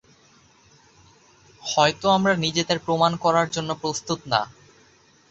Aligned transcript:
হয়তো 1.61 2.05
আমরা 2.09 2.33
নিজেদের 2.37 2.77
প্রমাণ 2.79 3.11
করার 3.23 3.47
জন্য 3.49 3.69
প্রস্তুত 3.81 4.19
না। 4.27 4.41